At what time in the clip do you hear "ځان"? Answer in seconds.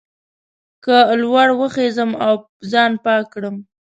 2.71-2.91